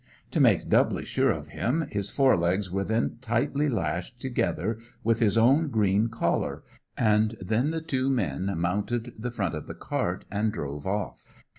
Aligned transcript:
To 0.31 0.39
make 0.39 0.67
doubly 0.67 1.05
sure 1.05 1.29
of 1.29 1.49
him, 1.49 1.85
his 1.91 2.09
fore 2.09 2.35
legs 2.35 2.71
were 2.71 2.83
then 2.83 3.17
tightly 3.21 3.69
lashed 3.69 4.19
together 4.19 4.79
with 5.03 5.19
his 5.19 5.37
own 5.37 5.69
green 5.69 6.07
collar; 6.09 6.63
and 6.97 7.35
then 7.39 7.69
the 7.69 7.81
two 7.81 8.09
men 8.09 8.51
mounted 8.57 9.13
the 9.19 9.29
front 9.29 9.53
of 9.53 9.67
the 9.67 9.75
cart 9.75 10.25
and 10.31 10.51
drove 10.51 10.87
off. 10.87 11.27